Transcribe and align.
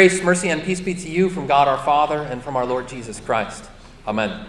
Grace, 0.00 0.22
mercy, 0.22 0.48
and 0.48 0.62
peace 0.62 0.80
be 0.80 0.94
to 0.94 1.10
you 1.10 1.28
from 1.28 1.46
God 1.46 1.68
our 1.68 1.76
Father 1.76 2.22
and 2.22 2.42
from 2.42 2.56
our 2.56 2.64
Lord 2.64 2.88
Jesus 2.88 3.20
Christ. 3.20 3.68
Amen. 4.08 4.46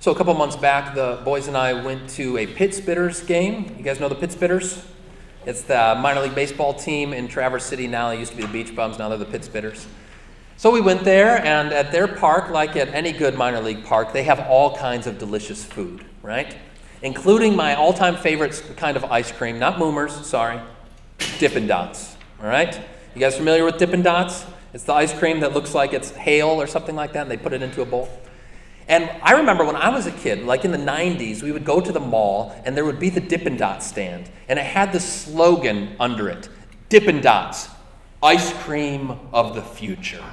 So, 0.00 0.12
a 0.12 0.14
couple 0.14 0.34
months 0.34 0.54
back, 0.54 0.94
the 0.94 1.22
boys 1.24 1.48
and 1.48 1.56
I 1.56 1.72
went 1.72 2.10
to 2.10 2.36
a 2.36 2.46
Pit 2.46 2.72
Spitters 2.72 3.26
game. 3.26 3.74
You 3.78 3.82
guys 3.82 4.00
know 4.00 4.10
the 4.10 4.14
Pit 4.14 4.28
Spitters? 4.28 4.84
It's 5.46 5.62
the 5.62 5.98
minor 5.98 6.20
league 6.20 6.34
baseball 6.34 6.74
team 6.74 7.14
in 7.14 7.26
Traverse 7.26 7.64
City 7.64 7.86
now. 7.86 8.10
They 8.10 8.18
used 8.18 8.32
to 8.32 8.36
be 8.36 8.42
the 8.42 8.52
Beach 8.52 8.76
Bums, 8.76 8.98
now 8.98 9.08
they're 9.08 9.16
the 9.16 9.24
Pit 9.24 9.50
Spitters. 9.50 9.86
So 10.58 10.70
we 10.70 10.82
went 10.82 11.04
there, 11.04 11.42
and 11.42 11.72
at 11.72 11.90
their 11.90 12.06
park, 12.06 12.50
like 12.50 12.76
at 12.76 12.88
any 12.88 13.12
good 13.12 13.34
minor 13.34 13.62
league 13.62 13.82
park, 13.82 14.12
they 14.12 14.24
have 14.24 14.40
all 14.40 14.76
kinds 14.76 15.06
of 15.06 15.18
delicious 15.18 15.64
food, 15.64 16.04
right? 16.20 16.54
Including 17.00 17.56
my 17.56 17.76
all 17.76 17.94
time 17.94 18.16
favorite 18.16 18.62
kind 18.76 18.98
of 18.98 19.04
ice 19.06 19.32
cream, 19.32 19.58
not 19.58 19.76
Moomers, 19.76 20.22
sorry, 20.22 20.60
Dippin' 21.38 21.66
Dots, 21.66 22.18
all 22.42 22.46
right? 22.46 22.78
You 23.14 23.20
guys 23.20 23.36
familiar 23.36 23.66
with 23.66 23.76
Dippin' 23.76 24.00
Dots? 24.00 24.46
It's 24.72 24.84
the 24.84 24.94
ice 24.94 25.12
cream 25.12 25.40
that 25.40 25.52
looks 25.52 25.74
like 25.74 25.92
it's 25.92 26.12
hail 26.12 26.48
or 26.48 26.66
something 26.66 26.96
like 26.96 27.12
that, 27.12 27.22
and 27.22 27.30
they 27.30 27.36
put 27.36 27.52
it 27.52 27.60
into 27.60 27.82
a 27.82 27.84
bowl. 27.84 28.08
And 28.88 29.10
I 29.22 29.32
remember 29.32 29.64
when 29.64 29.76
I 29.76 29.90
was 29.90 30.06
a 30.06 30.12
kid, 30.12 30.44
like 30.44 30.64
in 30.64 30.72
the 30.72 30.78
90s, 30.78 31.42
we 31.42 31.52
would 31.52 31.66
go 31.66 31.78
to 31.78 31.92
the 31.92 32.00
mall 32.00 32.58
and 32.64 32.74
there 32.74 32.86
would 32.86 32.98
be 32.98 33.10
the 33.10 33.20
Dippin' 33.20 33.58
Dots 33.58 33.86
stand. 33.86 34.30
And 34.48 34.58
it 34.58 34.64
had 34.64 34.92
this 34.92 35.04
slogan 35.04 35.94
under 36.00 36.30
it 36.30 36.48
Dippin' 36.88 37.20
Dots, 37.20 37.68
ice 38.22 38.52
cream 38.64 39.18
of 39.32 39.54
the 39.54 39.62
future. 39.62 40.24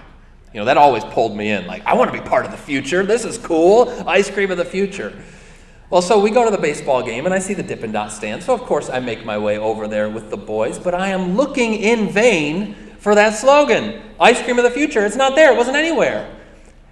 You 0.53 0.61
know, 0.61 0.65
that 0.65 0.77
always 0.77 1.03
pulled 1.03 1.35
me 1.35 1.51
in. 1.51 1.67
Like, 1.67 1.85
I 1.85 1.93
want 1.95 2.13
to 2.13 2.17
be 2.17 2.27
part 2.27 2.45
of 2.45 2.51
the 2.51 2.57
future. 2.57 3.05
This 3.05 3.25
is 3.25 3.37
cool. 3.37 3.89
Ice 4.07 4.31
cream 4.31 4.51
of 4.51 4.57
the 4.57 4.65
future. 4.65 5.21
Well, 5.89 6.03
so 6.03 6.19
we 6.19 6.29
go 6.29 6.45
to 6.45 6.51
the 6.51 6.61
baseball 6.61 7.01
game 7.01 7.25
and 7.25 7.33
I 7.33 7.39
see 7.39 7.55
the 7.55 7.63
Dippin' 7.63 7.91
Dot 7.91 8.11
stand. 8.11 8.43
So, 8.43 8.53
of 8.53 8.61
course, 8.61 8.89
I 8.89 8.99
make 8.99 9.25
my 9.25 9.37
way 9.39 9.57
over 9.57 9.87
there 9.87 10.07
with 10.07 10.29
the 10.29 10.37
boys, 10.37 10.77
but 10.77 10.93
I 10.93 11.07
am 11.09 11.35
looking 11.35 11.73
in 11.73 12.09
vain 12.09 12.75
for 12.99 13.15
that 13.15 13.33
slogan 13.35 14.01
Ice 14.19 14.41
cream 14.41 14.57
of 14.57 14.63
the 14.63 14.71
future. 14.71 15.05
It's 15.05 15.15
not 15.15 15.35
there, 15.35 15.53
it 15.53 15.57
wasn't 15.57 15.77
anywhere. 15.77 16.35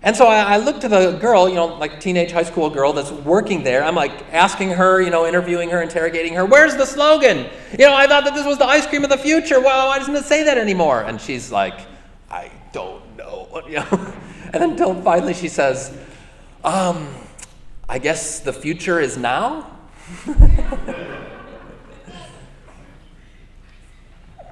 And 0.02 0.16
so 0.16 0.28
I, 0.28 0.54
I 0.54 0.58
look 0.58 0.80
to 0.81 0.88
the 0.88 1.17
girl, 1.17 1.50
you 1.50 1.56
know, 1.56 1.66
like 1.66 2.00
teenage 2.00 2.31
high 2.31 2.44
school 2.44 2.70
girl 2.70 2.94
that's 2.94 3.12
working 3.12 3.64
there. 3.64 3.84
I'm 3.84 3.95
like 3.95 4.34
asking 4.34 4.70
her, 4.70 5.02
you 5.02 5.09
know, 5.09 5.28
interviewing 5.28 5.70
her, 5.70 5.82
interrogating 5.82 6.34
her, 6.36 6.45
where's 6.45 6.76
the 6.76 6.86
slogan? 6.86 7.50
You 7.72 7.86
know, 7.86 7.95
I 7.95 8.08
thought 8.08 8.23
that 8.23 8.34
this 8.34 8.45
was 8.45 8.58
the 8.58 8.66
ice 8.66 8.88
cream 8.88 9.04
of 9.04 9.09
the 9.09 9.17
future. 9.17 9.59
Well, 9.59 9.88
why 9.88 10.00
doesn't 10.00 10.16
it 10.16 10.26
say 10.26 10.44
that 10.44 10.58
anymore? 10.58 11.04
And 11.04 11.20
she's 11.20 11.52
like, 11.52 11.82
I 12.32 12.52
don't 12.72 13.04
you 13.67 13.76
know? 13.76 14.14
and 14.54 14.78
then 14.80 15.04
finally 15.04 15.34
she 15.34 15.50
says, 15.50 15.98
um, 16.64 17.08
I 17.90 18.00
guess 18.00 18.40
the 18.40 18.52
future 18.52 19.00
is 19.00 19.18
now? 19.18 19.72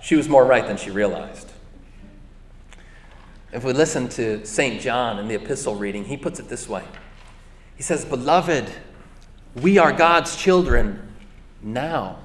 she 0.02 0.16
was 0.16 0.30
more 0.30 0.46
right 0.46 0.66
than 0.66 0.78
she 0.78 0.90
realized. 0.90 1.52
If 3.52 3.64
we 3.64 3.74
listen 3.74 4.08
to 4.10 4.46
St. 4.46 4.82
John 4.82 5.20
in 5.20 5.28
the 5.28 5.36
epistle 5.36 5.76
reading, 5.76 6.06
he 6.06 6.16
puts 6.18 6.40
it 6.40 6.48
this 6.48 6.70
way 6.70 6.84
He 7.76 7.84
says, 7.84 8.06
Beloved, 8.06 8.70
we 9.56 9.78
are 9.78 9.92
God's 9.92 10.36
children 10.36 11.14
now. 11.62 12.20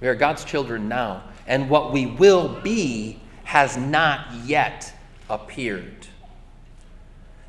We 0.00 0.08
are 0.08 0.14
God's 0.14 0.44
children 0.44 0.88
now. 0.88 1.24
And 1.46 1.70
what 1.70 1.92
we 1.92 2.06
will 2.06 2.60
be 2.60 3.20
has 3.44 3.76
not 3.76 4.26
yet 4.44 4.92
appeared. 5.30 6.08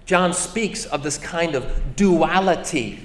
John 0.07 0.33
speaks 0.33 0.85
of 0.85 1.03
this 1.03 1.17
kind 1.17 1.53
of 1.53 1.95
duality 1.97 3.03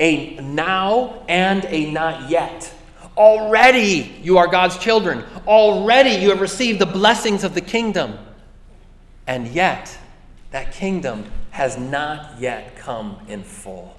a 0.00 0.36
now 0.36 1.22
and 1.28 1.64
a 1.66 1.90
not 1.90 2.30
yet. 2.30 2.72
Already 3.16 4.12
you 4.22 4.38
are 4.38 4.46
God's 4.46 4.78
children. 4.78 5.24
Already 5.46 6.10
you 6.10 6.30
have 6.30 6.40
received 6.40 6.80
the 6.80 6.86
blessings 6.86 7.44
of 7.44 7.54
the 7.54 7.60
kingdom. 7.60 8.18
And 9.26 9.48
yet, 9.48 9.96
that 10.50 10.72
kingdom 10.72 11.30
has 11.50 11.76
not 11.76 12.40
yet 12.40 12.76
come 12.76 13.18
in 13.28 13.42
full. 13.42 13.96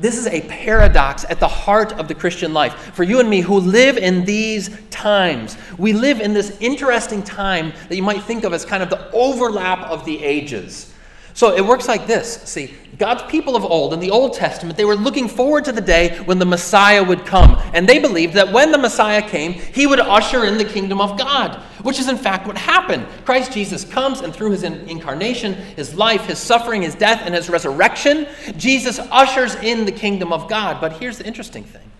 This 0.00 0.16
is 0.16 0.26
a 0.26 0.40
paradox 0.42 1.24
at 1.28 1.38
the 1.38 1.48
heart 1.48 1.92
of 1.92 2.08
the 2.08 2.14
Christian 2.14 2.52
life. 2.52 2.94
For 2.94 3.02
you 3.04 3.20
and 3.20 3.28
me 3.28 3.40
who 3.40 3.58
live 3.60 3.98
in 3.98 4.24
these 4.24 4.70
times, 4.90 5.56
we 5.78 5.92
live 5.92 6.20
in 6.20 6.32
this 6.32 6.56
interesting 6.60 7.22
time 7.22 7.72
that 7.88 7.94
you 7.94 8.02
might 8.02 8.22
think 8.22 8.44
of 8.44 8.52
as 8.52 8.64
kind 8.64 8.82
of 8.82 8.90
the 8.90 9.10
overlap 9.12 9.80
of 9.90 10.04
the 10.04 10.24
ages. 10.24 10.89
So 11.34 11.54
it 11.54 11.64
works 11.64 11.88
like 11.88 12.06
this. 12.06 12.42
See, 12.42 12.74
God's 12.98 13.22
people 13.30 13.56
of 13.56 13.64
old, 13.64 13.94
in 13.94 14.00
the 14.00 14.10
Old 14.10 14.34
Testament, 14.34 14.76
they 14.76 14.84
were 14.84 14.96
looking 14.96 15.28
forward 15.28 15.64
to 15.64 15.72
the 15.72 15.80
day 15.80 16.18
when 16.24 16.38
the 16.38 16.44
Messiah 16.44 17.02
would 17.02 17.24
come. 17.24 17.56
And 17.72 17.88
they 17.88 17.98
believed 17.98 18.34
that 18.34 18.52
when 18.52 18.72
the 18.72 18.78
Messiah 18.78 19.22
came, 19.22 19.52
he 19.52 19.86
would 19.86 20.00
usher 20.00 20.44
in 20.44 20.58
the 20.58 20.64
kingdom 20.64 21.00
of 21.00 21.18
God, 21.18 21.56
which 21.82 21.98
is 21.98 22.08
in 22.08 22.18
fact 22.18 22.46
what 22.46 22.58
happened. 22.58 23.06
Christ 23.24 23.52
Jesus 23.52 23.84
comes, 23.84 24.20
and 24.20 24.34
through 24.34 24.50
his 24.50 24.64
incarnation, 24.64 25.54
his 25.54 25.94
life, 25.94 26.26
his 26.26 26.38
suffering, 26.38 26.82
his 26.82 26.94
death, 26.94 27.22
and 27.24 27.34
his 27.34 27.48
resurrection, 27.48 28.26
Jesus 28.56 28.98
ushers 28.98 29.54
in 29.56 29.86
the 29.86 29.92
kingdom 29.92 30.32
of 30.32 30.48
God. 30.48 30.80
But 30.80 30.94
here's 30.94 31.18
the 31.18 31.26
interesting 31.26 31.64
thing 31.64 31.90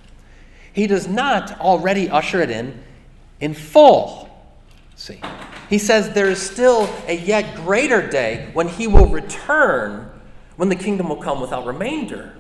He 0.73 0.87
does 0.87 1.09
not 1.09 1.61
already 1.61 2.11
usher 2.11 2.43
it 2.43 2.51
in 2.51 2.83
in 3.41 3.55
full. 3.55 4.30
See, 5.01 5.19
he 5.71 5.79
says 5.79 6.11
there 6.11 6.29
is 6.29 6.43
still 6.43 6.87
a 7.07 7.17
yet 7.17 7.55
greater 7.55 8.07
day 8.07 8.51
when 8.53 8.69
he 8.69 8.87
will 8.87 9.07
return, 9.07 10.11
when 10.57 10.69
the 10.69 10.77
kingdom 10.77 11.09
will 11.09 11.17
come 11.17 11.41
without 11.41 11.65
remainder, 11.65 12.35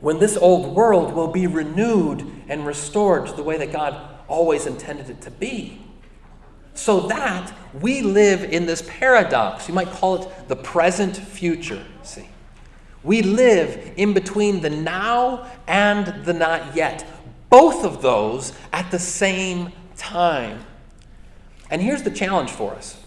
when 0.00 0.18
this 0.18 0.36
old 0.36 0.74
world 0.74 1.12
will 1.12 1.28
be 1.28 1.46
renewed 1.46 2.28
and 2.48 2.66
restored 2.66 3.28
to 3.28 3.32
the 3.34 3.44
way 3.44 3.56
that 3.56 3.70
God 3.70 4.18
always 4.26 4.66
intended 4.66 5.10
it 5.10 5.20
to 5.20 5.30
be. 5.30 5.80
So 6.74 7.06
that 7.06 7.54
we 7.80 8.02
live 8.02 8.42
in 8.42 8.66
this 8.66 8.82
paradox. 8.88 9.68
You 9.68 9.74
might 9.74 9.90
call 9.90 10.24
it 10.24 10.48
the 10.48 10.56
present 10.56 11.16
future. 11.16 11.84
See, 12.02 12.26
we 13.04 13.22
live 13.22 13.92
in 13.96 14.12
between 14.12 14.60
the 14.60 14.70
now 14.70 15.48
and 15.68 16.24
the 16.24 16.32
not 16.32 16.74
yet, 16.74 17.06
both 17.48 17.84
of 17.84 18.02
those 18.02 18.54
at 18.72 18.90
the 18.90 18.98
same 18.98 19.72
time. 19.96 20.64
And 21.70 21.80
here's 21.80 22.02
the 22.02 22.10
challenge 22.10 22.50
for 22.50 22.74
us 22.74 22.98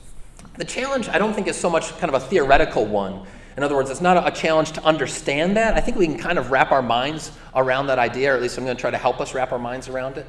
the 0.55 0.65
challenge, 0.65 1.09
I 1.09 1.17
don't 1.17 1.33
think, 1.33 1.47
is 1.47 1.57
so 1.57 1.69
much 1.69 1.97
kind 1.97 2.13
of 2.13 2.21
a 2.21 2.25
theoretical 2.25 2.85
one. 2.85 3.25
In 3.57 3.63
other 3.63 3.75
words, 3.75 3.89
it's 3.89 4.01
not 4.01 4.27
a 4.27 4.31
challenge 4.31 4.71
to 4.73 4.83
understand 4.83 5.57
that. 5.57 5.75
I 5.75 5.79
think 5.79 5.97
we 5.97 6.07
can 6.07 6.17
kind 6.17 6.39
of 6.39 6.51
wrap 6.51 6.71
our 6.71 6.81
minds 6.81 7.31
around 7.55 7.87
that 7.87 7.99
idea, 7.99 8.31
or 8.31 8.35
at 8.35 8.41
least 8.41 8.57
I'm 8.57 8.63
going 8.63 8.75
to 8.75 8.81
try 8.81 8.91
to 8.91 8.97
help 8.97 9.19
us 9.19 9.33
wrap 9.33 9.51
our 9.51 9.59
minds 9.59 9.87
around 9.87 10.17
it. 10.17 10.25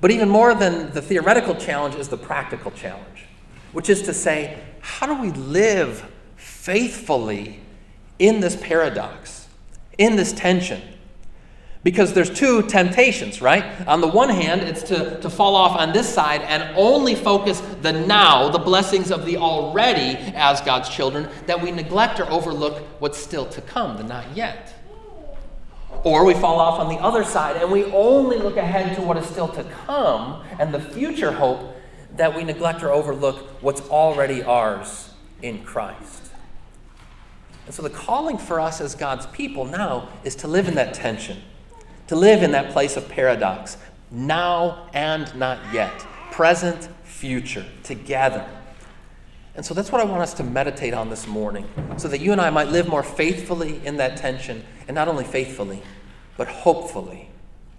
But 0.00 0.10
even 0.10 0.28
more 0.28 0.54
than 0.54 0.92
the 0.92 1.02
theoretical 1.02 1.54
challenge 1.54 1.94
is 1.94 2.08
the 2.08 2.16
practical 2.16 2.70
challenge, 2.70 3.26
which 3.72 3.90
is 3.90 4.02
to 4.02 4.14
say, 4.14 4.58
how 4.80 5.06
do 5.06 5.20
we 5.20 5.30
live 5.30 6.10
faithfully 6.36 7.60
in 8.18 8.40
this 8.40 8.56
paradox, 8.56 9.48
in 9.98 10.16
this 10.16 10.32
tension? 10.32 10.82
Because 11.88 12.12
there's 12.12 12.28
two 12.28 12.60
temptations, 12.64 13.40
right? 13.40 13.64
On 13.88 14.02
the 14.02 14.08
one 14.08 14.28
hand, 14.28 14.60
it's 14.60 14.82
to, 14.82 15.18
to 15.22 15.30
fall 15.30 15.56
off 15.56 15.74
on 15.74 15.94
this 15.94 16.06
side 16.06 16.42
and 16.42 16.62
only 16.76 17.14
focus 17.14 17.62
the 17.80 17.92
now, 17.92 18.50
the 18.50 18.58
blessings 18.58 19.10
of 19.10 19.24
the 19.24 19.38
already 19.38 20.18
as 20.34 20.60
God's 20.60 20.90
children, 20.90 21.30
that 21.46 21.62
we 21.62 21.70
neglect 21.70 22.20
or 22.20 22.30
overlook 22.30 22.82
what's 22.98 23.16
still 23.16 23.46
to 23.46 23.62
come, 23.62 23.96
the 23.96 24.02
not 24.02 24.36
yet. 24.36 24.74
Or 26.04 26.26
we 26.26 26.34
fall 26.34 26.60
off 26.60 26.78
on 26.78 26.94
the 26.94 27.00
other 27.00 27.24
side 27.24 27.56
and 27.56 27.72
we 27.72 27.84
only 27.84 28.36
look 28.36 28.58
ahead 28.58 28.94
to 28.96 29.00
what 29.00 29.16
is 29.16 29.24
still 29.24 29.48
to 29.48 29.64
come 29.86 30.44
and 30.58 30.74
the 30.74 30.80
future 30.80 31.32
hope 31.32 31.74
that 32.16 32.36
we 32.36 32.44
neglect 32.44 32.82
or 32.82 32.90
overlook 32.90 33.46
what's 33.62 33.80
already 33.88 34.42
ours 34.42 35.14
in 35.40 35.64
Christ. 35.64 36.32
And 37.64 37.74
so 37.74 37.80
the 37.80 37.88
calling 37.88 38.36
for 38.36 38.60
us 38.60 38.78
as 38.82 38.94
God's 38.94 39.24
people 39.28 39.64
now 39.64 40.10
is 40.22 40.34
to 40.34 40.48
live 40.48 40.68
in 40.68 40.74
that 40.74 40.92
tension 40.92 41.38
to 42.08 42.16
live 42.16 42.42
in 42.42 42.50
that 42.52 42.72
place 42.72 42.96
of 42.96 43.08
paradox, 43.08 43.76
now 44.10 44.88
and 44.92 45.34
not 45.36 45.58
yet, 45.72 45.92
present, 46.30 46.88
future, 47.04 47.64
together. 47.82 48.46
And 49.54 49.64
so 49.64 49.74
that's 49.74 49.90
what 49.90 50.00
I 50.00 50.04
want 50.04 50.22
us 50.22 50.34
to 50.34 50.44
meditate 50.44 50.94
on 50.94 51.10
this 51.10 51.26
morning, 51.26 51.66
so 51.96 52.08
that 52.08 52.20
you 52.20 52.32
and 52.32 52.40
I 52.40 52.50
might 52.50 52.68
live 52.68 52.88
more 52.88 53.02
faithfully 53.02 53.84
in 53.84 53.96
that 53.96 54.16
tension, 54.16 54.64
and 54.86 54.94
not 54.94 55.08
only 55.08 55.24
faithfully, 55.24 55.82
but 56.36 56.48
hopefully, 56.48 57.28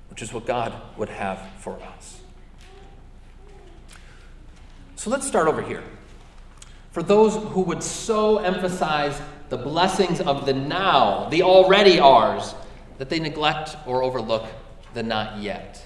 which 0.09 0.21
is 0.21 0.33
what 0.33 0.45
God 0.45 0.73
would 0.97 1.09
have 1.09 1.39
for 1.59 1.79
us. 1.81 2.19
So 4.95 5.09
let's 5.09 5.25
start 5.25 5.47
over 5.47 5.61
here. 5.61 5.83
For 6.91 7.01
those 7.01 7.35
who 7.35 7.61
would 7.61 7.81
so 7.81 8.39
emphasize 8.39 9.21
the 9.47 9.57
blessings 9.57 10.19
of 10.19 10.45
the 10.45 10.53
now, 10.53 11.29
the 11.29 11.43
already 11.43 11.99
ours, 11.99 12.53
that 13.00 13.10
they 13.10 13.19
neglect 13.19 13.75
or 13.88 14.04
overlook 14.04 14.46
the 14.94 15.01
not 15.01 15.40
yet. 15.40 15.84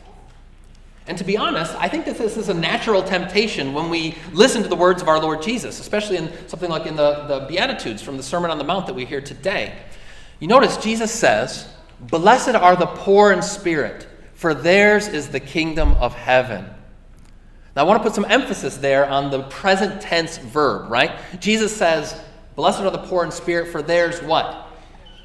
And 1.06 1.18
to 1.18 1.24
be 1.24 1.38
honest, 1.38 1.76
I 1.76 1.90
think 1.90 2.06
that 2.06 2.18
this 2.18 2.38
is 2.38 2.50
a 2.50 2.54
natural 2.54 3.04
temptation 3.04 3.74
when 3.74 3.90
we 3.90 4.16
listen 4.32 4.64
to 4.64 4.70
the 4.70 4.76
words 4.76 5.02
of 5.02 5.10
our 5.10 5.20
Lord 5.20 5.42
Jesus, 5.42 5.80
especially 5.80 6.18
in 6.18 6.32
something 6.48 6.70
like 6.70 6.86
in 6.86 6.96
the, 6.96 7.26
the 7.28 7.46
Beatitudes 7.48 8.02
from 8.02 8.18
the 8.18 8.24
Sermon 8.24 8.52
on 8.52 8.58
the 8.58 8.64
Mount 8.64 8.88
that 8.88 8.94
we 8.94 9.06
hear 9.06 9.22
today. 9.22 9.78
You 10.40 10.48
notice 10.48 10.78
Jesus 10.78 11.12
says, 11.12 11.68
Blessed 12.00 12.56
are 12.56 12.76
the 12.76 12.88
poor 12.88 13.32
in 13.32 13.42
spirit, 13.42 14.08
for 14.34 14.54
theirs 14.54 15.08
is 15.08 15.30
the 15.30 15.40
kingdom 15.40 15.94
of 15.94 16.14
heaven. 16.16 16.66
Now, 17.76 17.84
I 17.84 17.86
want 17.86 18.02
to 18.02 18.08
put 18.08 18.16
some 18.16 18.26
emphasis 18.30 18.78
there 18.78 19.10
on 19.10 19.30
the 19.30 19.44
present 19.44 20.02
tense 20.02 20.38
verb, 20.38 20.90
right? 20.90 21.20
Jesus 21.40 21.76
says, 21.76 22.20
Blessed 22.56 22.82
are 22.82 22.92
the 22.92 23.00
poor 23.00 23.26
in 23.26 23.32
spirit, 23.32 23.72
for 23.72 23.82
theirs 23.82 24.22
what? 24.22 24.63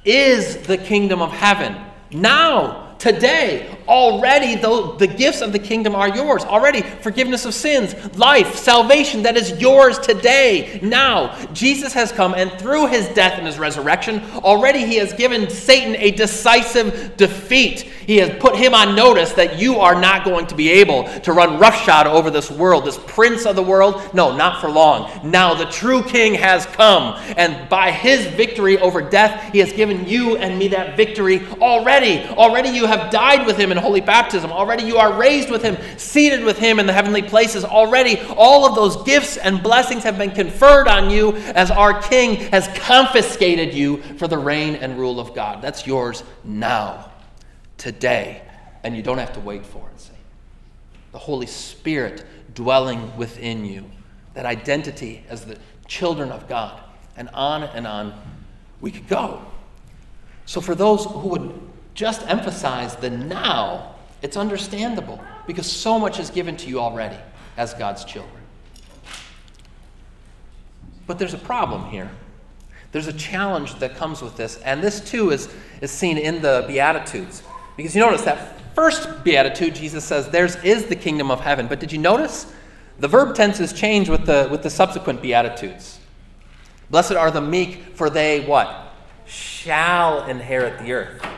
Is 0.09 0.57
the 0.57 0.79
kingdom 0.79 1.21
of 1.21 1.31
heaven. 1.33 1.77
Now, 2.11 2.95
today, 2.99 3.78
already 3.89 4.55
the, 4.55 4.95
the 4.99 5.07
gifts 5.07 5.41
of 5.41 5.53
the 5.53 5.59
kingdom 5.59 5.95
are 5.95 6.09
yours. 6.09 6.45
Already, 6.45 6.83
forgiveness 6.83 7.47
of 7.47 7.55
sins, 7.55 7.95
life, 8.17 8.55
salvation 8.55 9.23
that 9.23 9.37
is 9.37 9.61
yours 9.61 9.99
today. 9.99 10.79
Now, 10.83 11.35
Jesus 11.53 11.93
has 11.95 12.13
come, 12.13 12.35
and 12.35 12.53
through 12.53 12.89
his 12.89 13.09
death 13.09 13.39
and 13.39 13.47
his 13.47 13.59
resurrection, 13.59 14.23
already 14.37 14.85
he 14.85 14.97
has 14.97 15.13
given 15.15 15.49
Satan 15.49 15.97
a 15.97 16.11
decisive 16.11 17.17
defeat. 17.17 17.81
He 17.81 18.19
has 18.19 18.31
put 18.41 18.57
him 18.57 18.75
on 18.75 18.95
notice 18.95 19.33
that 19.35 19.59
you 19.59 19.77
are 19.81 20.01
not 20.01 20.25
going 20.25 20.47
to 20.47 20.55
be 20.55 20.71
able 20.71 21.05
to 21.21 21.33
run 21.33 21.59
roughshod 21.59 22.07
over 22.07 22.31
this 22.31 22.51
world, 22.51 22.85
this 22.85 22.99
prince 23.07 23.47
of 23.47 23.57
the 23.57 23.63
world. 23.63 24.15
No, 24.15 24.37
not 24.37 24.61
for 24.61 24.71
long. 24.71 25.11
Now 25.31 25.55
the 25.55 25.67
true 25.67 26.03
king 26.03 26.35
has 26.35 26.67
come, 26.67 27.21
and 27.37 27.69
by 27.69 27.91
his 27.91 28.27
victory 28.27 28.79
over 28.79 29.03
death, 29.03 29.53
he 29.53 29.59
has 29.59 29.73
given 29.73 30.07
you 30.07 30.37
and 30.37 30.59
me 30.59 30.69
that 30.69 30.97
victory 30.97 31.47
already. 31.61 32.25
Already 32.29 32.71
you 32.71 32.87
have 32.87 33.11
died 33.11 33.47
with 33.47 33.57
him 33.57 33.73
holy 33.79 34.01
baptism. 34.01 34.51
Already 34.53 34.85
you 34.85 34.97
are 34.97 35.13
raised 35.19 35.51
with 35.51 35.63
him, 35.63 35.77
seated 35.97 36.45
with 36.45 36.59
him 36.59 36.79
in 36.79 36.87
the 36.87 36.93
heavenly 36.93 37.23
places. 37.23 37.65
Already 37.65 38.19
all 38.37 38.67
of 38.67 38.75
those 38.75 39.03
gifts 39.05 39.37
and 39.37 39.63
blessings 39.63 40.03
have 40.05 40.19
been 40.19 40.31
conferred 40.31 40.89
on 40.89 41.11
you 41.11 41.37
as 41.55 41.71
our 41.71 42.01
king 42.03 42.37
has 42.51 42.69
confiscated 42.79 43.75
you 43.75 43.99
for 44.19 44.29
the 44.29 44.39
reign 44.39 44.75
and 44.77 44.99
rule 44.99 45.21
of 45.21 45.35
God. 45.35 45.63
That's 45.63 45.87
yours 45.87 46.23
now 46.45 47.13
today, 47.79 48.43
and 48.83 48.97
you 48.97 49.03
don't 49.03 49.19
have 49.19 49.33
to 49.35 49.41
wait 49.41 49.65
for 49.65 49.89
it. 49.95 50.01
See? 50.01 50.13
The 51.13 51.19
Holy 51.19 51.47
Spirit 51.47 52.25
dwelling 52.55 53.17
within 53.17 53.65
you, 53.65 53.85
that 54.35 54.45
identity 54.45 55.25
as 55.29 55.45
the 55.45 55.57
children 55.87 56.31
of 56.31 56.49
God, 56.49 56.81
and 57.17 57.29
on 57.31 57.63
and 57.63 57.87
on 57.87 58.21
we 58.81 58.91
could 58.91 59.09
go. 59.09 59.43
So, 60.45 60.61
for 60.61 60.75
those 60.75 61.05
who 61.05 61.29
would 61.29 61.68
just 61.99 62.25
emphasize 62.29 62.95
the 62.95 63.11
now, 63.11 63.97
it's 64.23 64.37
understandable 64.37 65.21
because 65.49 65.69
so 65.69 65.99
much 65.99 66.21
is 66.21 66.31
given 66.31 66.57
to 66.57 66.69
you 66.69 66.79
already 66.79 67.19
as 67.57 67.75
God's 67.75 68.05
children. 68.05 68.41
But 71.09 71.19
there's 71.19 71.35
a 71.35 71.39
problem 71.39 71.91
here. 71.91 72.09
There's 72.93 73.09
a 73.09 73.13
challenge 73.13 73.81
that 73.81 73.97
comes 73.97 74.23
with 74.23 74.37
this, 74.37 74.59
and 74.59 74.81
this 74.81 75.01
too 75.11 75.33
is, 75.33 75.53
is 75.81 75.91
seen 75.91 76.19
in 76.19 76.41
the 76.41 76.65
Beatitudes. 76.69 77.43
Because 77.77 77.97
you 77.97 78.01
notice 78.01 78.23
that 78.23 78.55
first 78.77 79.25
beatitude, 79.25 79.75
Jesus 79.75 80.05
says, 80.05 80.29
Theirs 80.29 80.55
is 80.63 80.87
the 80.87 80.95
kingdom 80.95 81.33
of 81.33 81.41
heaven. 81.41 81.67
But 81.67 81.81
did 81.81 81.91
you 81.91 81.99
notice? 81.99 82.47
The 83.01 83.09
verb 83.09 83.35
tenses 83.35 83.73
change 83.73 84.09
with 84.09 84.25
the, 84.25 84.47
with 84.53 84.63
the 84.63 84.71
subsequent 84.71 85.21
beatitudes. 85.21 85.99
Blessed 86.91 87.15
are 87.15 87.33
the 87.33 87.41
meek, 87.41 87.97
for 87.97 88.09
they 88.09 88.47
what? 88.47 88.93
Shall 89.27 90.25
inherit 90.27 90.79
the 90.79 90.93
earth. 90.93 91.38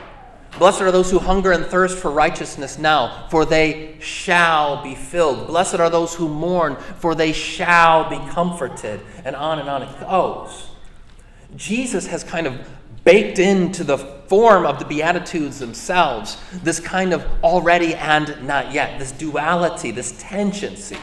Blessed 0.61 0.81
are 0.81 0.91
those 0.91 1.09
who 1.09 1.17
hunger 1.17 1.53
and 1.53 1.65
thirst 1.65 1.97
for 1.97 2.11
righteousness 2.11 2.77
now, 2.77 3.25
for 3.31 3.45
they 3.45 3.95
shall 3.99 4.83
be 4.83 4.93
filled. 4.93 5.47
Blessed 5.47 5.79
are 5.79 5.89
those 5.89 6.13
who 6.13 6.29
mourn, 6.29 6.75
for 6.99 7.15
they 7.15 7.31
shall 7.31 8.07
be 8.07 8.19
comforted. 8.29 9.01
And 9.25 9.35
on 9.35 9.57
and 9.57 9.67
on 9.67 9.81
it 9.81 9.99
goes. 9.99 10.69
Jesus 11.55 12.05
has 12.05 12.23
kind 12.23 12.45
of 12.45 12.59
baked 13.03 13.39
into 13.39 13.83
the 13.83 13.97
form 13.97 14.67
of 14.67 14.77
the 14.77 14.85
Beatitudes 14.85 15.57
themselves 15.57 16.37
this 16.61 16.79
kind 16.79 17.11
of 17.11 17.25
already 17.43 17.95
and 17.95 18.45
not 18.45 18.71
yet, 18.71 18.99
this 18.99 19.11
duality, 19.11 19.89
this 19.89 20.13
tendency. 20.19 20.97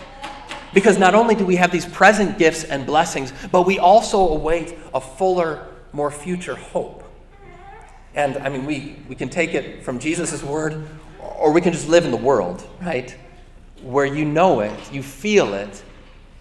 Because 0.73 0.99
not 0.99 1.17
only 1.17 1.35
do 1.35 1.45
we 1.45 1.57
have 1.57 1.73
these 1.73 1.87
present 1.87 2.39
gifts 2.39 2.63
and 2.63 2.87
blessings, 2.87 3.33
but 3.51 3.63
we 3.63 3.81
also 3.81 4.21
await 4.29 4.79
a 4.95 5.01
fuller, 5.01 5.67
more 5.93 6.13
future 6.13 6.55
hope. 6.55 6.98
And 8.19 8.37
I 8.39 8.49
mean, 8.49 8.67
we, 8.67 8.97
we 9.09 9.15
can 9.15 9.29
take 9.29 9.55
it 9.55 9.85
from 9.85 10.01
Jesus' 10.01 10.43
word, 10.43 10.89
or 11.21 11.53
we 11.53 11.61
can 11.61 11.73
just 11.73 11.89
live 11.89 12.05
in 12.05 12.11
the 12.11 12.17
world, 12.17 12.67
right? 12.83 13.17
Where 13.81 14.05
you 14.05 14.25
know 14.25 14.59
it, 14.59 14.93
you 14.93 15.05
feel 15.05 15.55
it, 15.55 15.85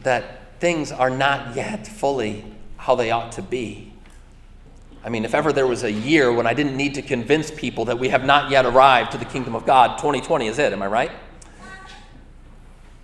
that 0.01 0.59
things 0.59 0.91
are 0.91 1.11
not 1.11 1.55
yet 1.55 1.85
fully 1.85 2.43
how 2.77 2.95
they 2.95 3.11
ought 3.11 3.31
to 3.33 3.43
be. 3.43 3.93
I 5.05 5.09
mean, 5.09 5.23
if 5.23 5.35
ever 5.35 5.53
there 5.53 5.67
was 5.67 5.83
a 5.83 5.91
year 5.91 6.33
when 6.33 6.47
I 6.47 6.55
didn't 6.55 6.75
need 6.75 6.95
to 6.95 7.03
convince 7.03 7.51
people 7.51 7.85
that 7.85 7.99
we 7.99 8.09
have 8.09 8.25
not 8.25 8.49
yet 8.49 8.65
arrived 8.65 9.11
to 9.11 9.19
the 9.19 9.25
kingdom 9.25 9.53
of 9.53 9.67
God, 9.67 9.99
2020 9.99 10.47
is 10.47 10.57
it, 10.57 10.73
am 10.73 10.81
I 10.81 10.87
right? 10.87 11.11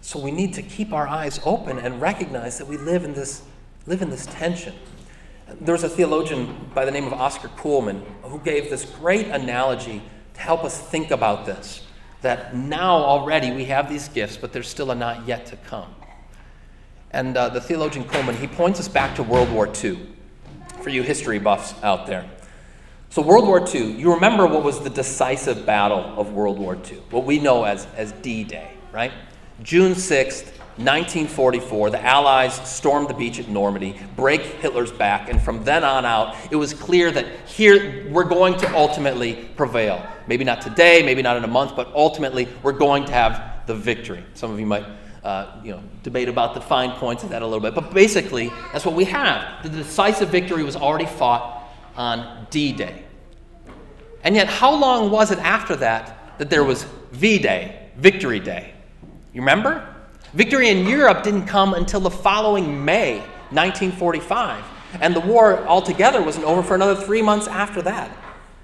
So 0.01 0.17
we 0.17 0.31
need 0.31 0.51
to 0.55 0.63
keep 0.63 0.93
our 0.93 1.07
eyes 1.07 1.39
open 1.45 1.77
and 1.77 2.01
recognize 2.01 2.57
that 2.57 2.67
we 2.67 2.77
live 2.77 3.03
in 3.03 3.13
this, 3.13 3.43
live 3.85 4.01
in 4.01 4.09
this 4.09 4.25
tension. 4.25 4.73
There 5.61 5.73
was 5.73 5.83
a 5.83 5.89
theologian 5.89 6.69
by 6.73 6.85
the 6.85 6.91
name 6.91 7.05
of 7.05 7.13
Oscar 7.13 7.49
Cullmann 7.49 8.03
who 8.23 8.39
gave 8.39 8.69
this 8.69 8.85
great 8.85 9.27
analogy 9.27 10.01
to 10.33 10.39
help 10.39 10.63
us 10.63 10.79
think 10.79 11.11
about 11.11 11.45
this 11.45 11.83
that 12.21 12.55
now 12.55 12.95
already 12.95 13.51
we 13.51 13.65
have 13.65 13.89
these 13.89 14.07
gifts, 14.07 14.37
but 14.37 14.53
there's 14.53 14.67
still 14.67 14.91
a 14.91 14.95
not 14.95 15.27
yet 15.27 15.45
to 15.45 15.57
come. 15.57 15.93
And 17.11 17.37
uh, 17.37 17.49
the 17.49 17.61
theologian 17.61 18.05
Cullmann, 18.05 18.37
he 18.37 18.47
points 18.47 18.79
us 18.79 18.87
back 18.87 19.15
to 19.15 19.23
World 19.23 19.51
War 19.51 19.69
II 19.83 19.99
for 20.81 20.89
you 20.89 21.03
history 21.03 21.37
buffs 21.37 21.75
out 21.83 22.07
there. 22.07 22.29
So, 23.09 23.21
World 23.21 23.45
War 23.45 23.63
II, 23.63 23.91
you 23.91 24.11
remember 24.13 24.47
what 24.47 24.63
was 24.63 24.79
the 24.79 24.89
decisive 24.89 25.67
battle 25.67 26.13
of 26.17 26.33
World 26.33 26.57
War 26.57 26.75
II, 26.75 26.97
what 27.11 27.25
we 27.25 27.37
know 27.37 27.63
as, 27.63 27.85
as 27.95 28.11
D 28.13 28.43
Day, 28.43 28.71
right? 28.91 29.11
June 29.61 29.91
6th, 29.91 30.47
1944, 30.77 31.91
the 31.91 32.03
Allies 32.03 32.55
stormed 32.67 33.07
the 33.07 33.13
beach 33.13 33.39
at 33.39 33.47
Normandy, 33.47 33.95
break 34.15 34.41
Hitler's 34.41 34.91
back, 34.91 35.29
and 35.29 35.39
from 35.39 35.63
then 35.63 35.83
on 35.83 36.03
out, 36.03 36.35
it 36.49 36.55
was 36.55 36.73
clear 36.73 37.11
that 37.11 37.27
here 37.47 38.09
we're 38.09 38.23
going 38.23 38.57
to 38.57 38.75
ultimately 38.75 39.35
prevail. 39.55 40.03
Maybe 40.27 40.43
not 40.43 40.61
today, 40.61 41.03
maybe 41.03 41.21
not 41.21 41.37
in 41.37 41.43
a 41.43 41.47
month, 41.47 41.75
but 41.75 41.93
ultimately 41.93 42.47
we're 42.63 42.71
going 42.71 43.05
to 43.05 43.11
have 43.11 43.67
the 43.67 43.75
victory. 43.75 44.23
Some 44.33 44.51
of 44.51 44.59
you 44.59 44.65
might 44.65 44.85
uh, 45.23 45.61
you 45.63 45.71
know, 45.71 45.81
debate 46.01 46.27
about 46.27 46.53
the 46.53 46.61
fine 46.61 46.91
points 46.97 47.23
of 47.23 47.29
that 47.29 47.41
a 47.41 47.45
little 47.45 47.61
bit. 47.61 47.73
But 47.73 47.93
basically, 47.93 48.49
that's 48.71 48.85
what 48.85 48.95
we 48.95 49.05
have. 49.05 49.63
The 49.63 49.69
decisive 49.69 50.29
victory 50.29 50.63
was 50.63 50.75
already 50.75 51.05
fought 51.05 51.71
on 51.95 52.47
D 52.49 52.73
Day. 52.73 53.05
And 54.23 54.35
yet, 54.35 54.47
how 54.47 54.73
long 54.73 55.11
was 55.11 55.31
it 55.31 55.39
after 55.39 55.75
that 55.77 56.37
that 56.39 56.49
there 56.49 56.63
was 56.63 56.83
V 57.11 57.39
Day, 57.39 57.89
Victory 57.95 58.39
Day? 58.39 58.73
You 59.33 59.41
remember? 59.41 59.92
Victory 60.33 60.69
in 60.69 60.87
Europe 60.87 61.23
didn't 61.23 61.45
come 61.45 61.75
until 61.75 61.99
the 61.99 62.09
following 62.09 62.83
May, 62.83 63.19
1945. 63.51 64.63
And 64.99 65.15
the 65.15 65.19
war 65.19 65.65
altogether 65.67 66.23
wasn't 66.23 66.45
over 66.45 66.63
for 66.63 66.73
another 66.73 66.95
three 66.95 67.21
months 67.21 67.47
after 67.47 67.81
that, 67.83 68.15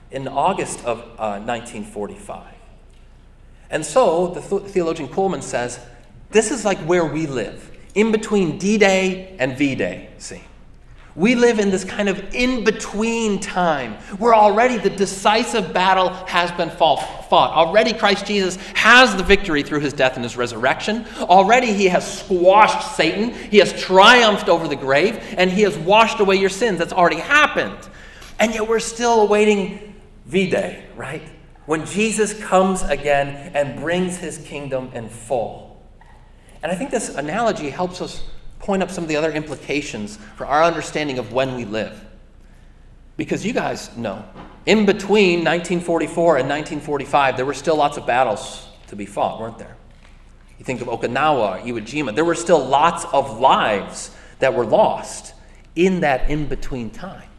in 0.10 0.28
August 0.28 0.84
of 0.84 1.00
uh, 1.20 1.40
1945. 1.40 2.54
And 3.70 3.86
so, 3.86 4.28
the 4.28 4.42
theologian 4.42 5.10
Cullmann 5.10 5.44
says 5.44 5.80
this 6.32 6.50
is 6.50 6.66
like 6.66 6.80
where 6.80 7.06
we 7.06 7.28
live, 7.28 7.72
in 7.94 8.12
between 8.12 8.58
D 8.58 8.80
Day 8.80 9.36
and 9.38 9.56
V 9.56 9.76
Day, 9.76 10.10
see. 10.18 10.42
We 11.20 11.36
live 11.36 11.60
in 11.60 11.70
this 11.70 11.84
kind 11.84 12.08
of 12.08 12.34
in 12.34 12.64
between 12.64 13.42
time 13.42 13.96
where 14.20 14.34
already 14.34 14.78
the 14.78 14.90
decisive 14.90 15.74
battle 15.74 16.12
has 16.28 16.50
been 16.54 16.70
fought. 16.70 17.04
Already, 17.30 17.92
Christ 17.92 18.26
Jesus 18.26 18.56
has 18.74 19.14
the 19.18 19.24
victory 19.24 19.62
through 19.62 19.82
his 19.82 19.92
death 19.92 20.16
and 20.16 20.24
his 20.24 20.38
resurrection. 20.38 21.06
Already, 21.20 21.74
he 21.74 21.90
has 21.90 22.20
squashed 22.20 22.96
Satan. 22.96 23.34
He 23.34 23.58
has 23.58 23.74
triumphed 23.74 24.48
over 24.48 24.70
the 24.70 24.78
grave, 24.78 25.22
and 25.36 25.52
he 25.52 25.64
has 25.64 25.78
washed 25.78 26.22
away 26.22 26.38
your 26.38 26.50
sins. 26.50 26.80
That's 26.80 26.94
already 26.94 27.20
happened. 27.20 27.90
And 28.40 28.54
yet, 28.54 28.70
we're 28.70 28.80
still 28.80 29.24
awaiting 29.24 29.96
V 30.26 30.50
Day, 30.50 30.86
right? 30.96 31.24
When 31.66 31.86
Jesus 31.86 32.34
comes 32.46 32.82
again 32.84 33.52
and 33.54 33.82
brings 33.82 34.16
his 34.16 34.38
kingdom 34.38 34.90
in 34.94 35.10
full. 35.10 35.84
And 36.64 36.72
I 36.72 36.76
think 36.76 36.92
this 36.92 37.10
analogy 37.10 37.70
helps 37.70 38.02
us 38.02 38.24
point 38.60 38.84
up 38.84 38.92
some 38.92 39.04
of 39.04 39.08
the 39.08 39.16
other 39.16 39.32
implications 39.32 40.18
for 40.36 40.46
our 40.46 40.64
understanding 40.64 41.18
of 41.18 41.34
when 41.34 41.56
we 41.56 41.66
live. 41.66 42.06
Because 43.18 43.46
you 43.46 43.54
guys 43.54 43.96
know, 43.98 44.24
in 44.66 44.86
between 44.86 45.40
1944 45.40 46.38
and 46.38 46.50
1945, 46.50 47.38
there 47.38 47.46
were 47.46 47.54
still 47.54 47.76
lots 47.76 47.98
of 47.98 48.06
battles 48.06 48.68
to 48.88 48.96
be 48.96 49.06
fought, 49.06 49.40
weren't 49.40 49.58
there? 49.58 49.76
You 50.58 50.66
think 50.66 50.82
of 50.82 50.88
Okinawa, 50.88 51.62
Iwo 51.64 51.82
Jima, 51.82 52.14
there 52.14 52.26
were 52.26 52.36
still 52.36 52.64
lots 52.64 53.06
of 53.14 53.40
lives 53.40 54.16
that 54.40 54.54
were 54.54 54.66
lost 54.66 55.34
in 55.76 56.02
that 56.02 56.30
in 56.30 56.48
between 56.48 56.90
time. 56.90 57.30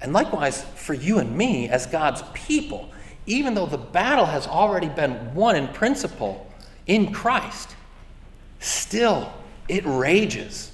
And 0.00 0.12
likewise, 0.12 0.64
for 0.74 0.94
you 0.94 1.18
and 1.18 1.36
me 1.36 1.68
as 1.68 1.86
God's 1.86 2.22
people, 2.34 2.90
even 3.26 3.54
though 3.54 3.66
the 3.66 3.78
battle 3.78 4.26
has 4.26 4.46
already 4.46 4.88
been 4.88 5.34
won 5.34 5.54
in 5.54 5.68
principle, 5.68 6.50
in 6.86 7.12
Christ, 7.12 7.76
still 8.58 9.32
it 9.68 9.84
rages. 9.86 10.72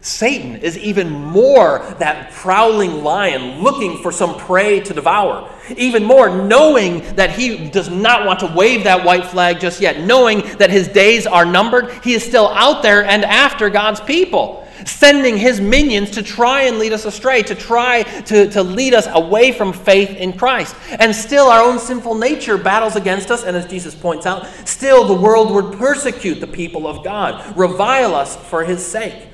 Satan 0.00 0.56
is 0.56 0.78
even 0.78 1.10
more 1.10 1.80
that 1.98 2.30
prowling 2.32 3.02
lion 3.02 3.62
looking 3.62 3.98
for 3.98 4.12
some 4.12 4.36
prey 4.36 4.80
to 4.80 4.94
devour. 4.94 5.50
Even 5.76 6.04
more, 6.04 6.28
knowing 6.30 7.00
that 7.16 7.30
he 7.30 7.68
does 7.68 7.90
not 7.90 8.24
want 8.24 8.40
to 8.40 8.46
wave 8.46 8.84
that 8.84 9.04
white 9.04 9.26
flag 9.26 9.60
just 9.60 9.80
yet, 9.80 10.00
knowing 10.00 10.40
that 10.58 10.70
his 10.70 10.88
days 10.88 11.26
are 11.26 11.44
numbered, 11.44 11.90
he 12.04 12.14
is 12.14 12.24
still 12.24 12.48
out 12.48 12.82
there 12.82 13.04
and 13.04 13.24
after 13.24 13.68
God's 13.68 14.00
people, 14.00 14.67
sending 14.86 15.36
his 15.36 15.60
minions 15.60 16.10
to 16.10 16.22
try 16.22 16.62
and 16.62 16.78
lead 16.78 16.92
us 16.92 17.04
astray, 17.04 17.42
to 17.42 17.54
try 17.54 18.02
to, 18.02 18.50
to 18.50 18.62
lead 18.62 18.94
us 18.94 19.06
away 19.10 19.52
from 19.52 19.72
faith 19.72 20.10
in 20.10 20.32
Christ. 20.32 20.74
And 20.90 21.14
still, 21.14 21.46
our 21.46 21.62
own 21.62 21.78
sinful 21.78 22.14
nature 22.14 22.58
battles 22.58 22.96
against 22.96 23.30
us, 23.30 23.44
and 23.44 23.56
as 23.56 23.66
Jesus 23.66 23.94
points 23.94 24.26
out, 24.26 24.46
still 24.64 25.06
the 25.06 25.20
world 25.20 25.50
would 25.50 25.78
persecute 25.78 26.40
the 26.40 26.46
people 26.46 26.86
of 26.86 27.04
God, 27.04 27.56
revile 27.56 28.14
us 28.14 28.36
for 28.36 28.64
his 28.64 28.84
sake. 28.84 29.28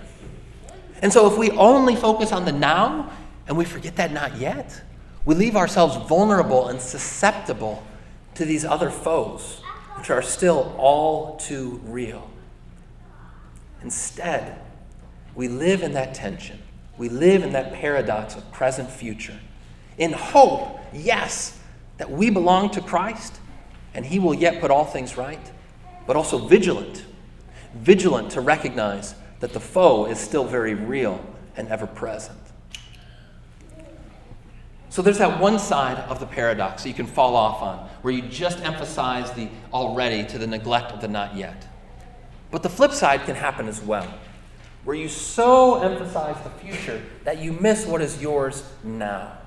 And 1.02 1.12
so, 1.12 1.30
if 1.30 1.36
we 1.38 1.50
only 1.52 1.96
focus 1.96 2.32
on 2.32 2.44
the 2.44 2.52
now 2.52 3.10
and 3.46 3.56
we 3.56 3.64
forget 3.64 3.96
that 3.96 4.12
not 4.12 4.38
yet, 4.38 4.82
we 5.24 5.34
leave 5.34 5.56
ourselves 5.56 5.96
vulnerable 6.08 6.68
and 6.68 6.80
susceptible 6.80 7.82
to 8.34 8.44
these 8.44 8.64
other 8.64 8.90
foes, 8.90 9.60
which 9.96 10.10
are 10.10 10.22
still 10.22 10.74
all 10.78 11.36
too 11.36 11.80
real. 11.84 12.30
Instead, 13.82 14.58
we 15.34 15.48
live 15.48 15.82
in 15.82 15.92
that 15.92 16.14
tension. 16.14 16.60
We 16.96 17.08
live 17.08 17.42
in 17.42 17.52
that 17.52 17.72
paradox 17.72 18.36
of 18.36 18.50
present 18.52 18.90
future. 18.90 19.38
In 19.98 20.12
hope, 20.12 20.78
yes, 20.92 21.58
that 21.98 22.10
we 22.10 22.30
belong 22.30 22.70
to 22.70 22.80
Christ 22.80 23.40
and 23.94 24.04
He 24.04 24.18
will 24.18 24.34
yet 24.34 24.60
put 24.60 24.70
all 24.70 24.84
things 24.84 25.16
right, 25.16 25.52
but 26.06 26.16
also 26.16 26.46
vigilant. 26.46 27.04
Vigilant 27.74 28.30
to 28.32 28.40
recognize 28.40 29.14
that 29.40 29.52
the 29.52 29.60
foe 29.60 30.06
is 30.06 30.18
still 30.18 30.44
very 30.44 30.74
real 30.74 31.24
and 31.56 31.68
ever 31.68 31.86
present. 31.86 32.38
So 34.88 35.02
there's 35.02 35.18
that 35.18 35.40
one 35.40 35.58
side 35.58 35.98
of 36.08 36.20
the 36.20 36.26
paradox 36.26 36.84
that 36.84 36.88
you 36.88 36.94
can 36.94 37.06
fall 37.06 37.34
off 37.34 37.62
on, 37.62 37.78
where 38.02 38.14
you 38.14 38.22
just 38.22 38.60
emphasize 38.60 39.32
the 39.32 39.48
already 39.72 40.24
to 40.26 40.38
the 40.38 40.46
neglect 40.46 40.92
of 40.92 41.00
the 41.00 41.08
not 41.08 41.36
yet. 41.36 41.66
But 42.52 42.62
the 42.62 42.68
flip 42.68 42.92
side 42.92 43.24
can 43.24 43.34
happen 43.34 43.66
as 43.66 43.80
well, 43.80 44.06
where 44.84 44.96
you 44.96 45.08
so 45.08 45.82
emphasize 45.82 46.42
the 46.44 46.50
future 46.50 47.00
that 47.24 47.38
you 47.38 47.52
miss 47.52 47.86
what 47.86 48.02
is 48.02 48.20
yours 48.20 48.62
now. 48.82 49.38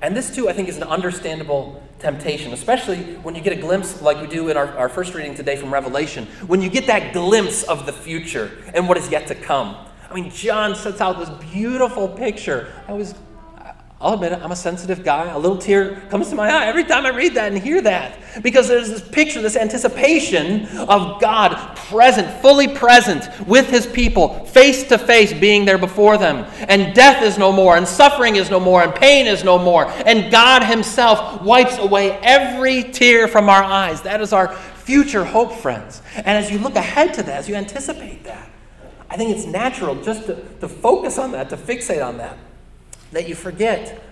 And 0.00 0.14
this, 0.14 0.34
too, 0.34 0.48
I 0.48 0.52
think, 0.52 0.68
is 0.68 0.76
an 0.76 0.82
understandable 0.82 1.82
temptation, 1.98 2.52
especially 2.52 2.98
when 3.22 3.34
you 3.34 3.40
get 3.40 3.54
a 3.54 3.60
glimpse, 3.60 4.02
like 4.02 4.20
we 4.20 4.26
do 4.26 4.50
in 4.50 4.56
our, 4.56 4.68
our 4.76 4.88
first 4.88 5.14
reading 5.14 5.34
today 5.34 5.56
from 5.56 5.72
Revelation, 5.72 6.26
when 6.46 6.60
you 6.60 6.68
get 6.68 6.86
that 6.86 7.12
glimpse 7.14 7.62
of 7.62 7.86
the 7.86 7.92
future 7.92 8.50
and 8.74 8.86
what 8.86 8.98
is 8.98 9.10
yet 9.10 9.26
to 9.28 9.34
come. 9.34 9.76
I 10.10 10.14
mean, 10.14 10.30
John 10.30 10.74
sets 10.74 11.00
out 11.00 11.18
this 11.18 11.30
beautiful 11.50 12.06
picture. 12.06 12.70
I 12.86 12.92
was 12.92 13.14
I'll 14.04 14.12
admit 14.12 14.32
it, 14.32 14.40
I'm 14.42 14.52
a 14.52 14.56
sensitive 14.56 15.02
guy. 15.02 15.30
A 15.30 15.38
little 15.38 15.56
tear 15.56 15.94
comes 16.10 16.28
to 16.28 16.34
my 16.34 16.50
eye 16.50 16.66
every 16.66 16.84
time 16.84 17.06
I 17.06 17.08
read 17.08 17.32
that 17.36 17.50
and 17.50 17.60
hear 17.60 17.80
that. 17.80 18.18
Because 18.42 18.68
there's 18.68 18.90
this 18.90 19.00
picture, 19.00 19.40
this 19.40 19.56
anticipation 19.56 20.66
of 20.76 21.22
God 21.22 21.74
present, 21.74 22.28
fully 22.42 22.68
present 22.68 23.30
with 23.48 23.70
his 23.70 23.86
people, 23.86 24.44
face 24.44 24.86
to 24.88 24.98
face, 24.98 25.32
being 25.32 25.64
there 25.64 25.78
before 25.78 26.18
them. 26.18 26.44
And 26.68 26.94
death 26.94 27.22
is 27.22 27.38
no 27.38 27.50
more, 27.50 27.78
and 27.78 27.88
suffering 27.88 28.36
is 28.36 28.50
no 28.50 28.60
more, 28.60 28.82
and 28.82 28.94
pain 28.94 29.26
is 29.26 29.42
no 29.42 29.56
more. 29.56 29.86
And 30.04 30.30
God 30.30 30.64
himself 30.64 31.40
wipes 31.40 31.78
away 31.78 32.10
every 32.18 32.82
tear 32.82 33.26
from 33.26 33.48
our 33.48 33.62
eyes. 33.62 34.02
That 34.02 34.20
is 34.20 34.34
our 34.34 34.54
future 34.54 35.24
hope, 35.24 35.54
friends. 35.54 36.02
And 36.14 36.28
as 36.28 36.50
you 36.50 36.58
look 36.58 36.76
ahead 36.76 37.14
to 37.14 37.22
that, 37.22 37.38
as 37.38 37.48
you 37.48 37.54
anticipate 37.54 38.24
that, 38.24 38.50
I 39.08 39.16
think 39.16 39.34
it's 39.34 39.46
natural 39.46 39.94
just 40.02 40.26
to, 40.26 40.34
to 40.60 40.68
focus 40.68 41.16
on 41.16 41.32
that, 41.32 41.48
to 41.48 41.56
fixate 41.56 42.06
on 42.06 42.18
that 42.18 42.36
that 43.14 43.28
you 43.28 43.34
forget 43.34 44.02